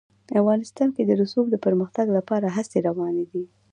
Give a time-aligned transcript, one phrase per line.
[0.41, 3.43] افغانستان کې د رسوب د پرمختګ لپاره هڅې روانې دي.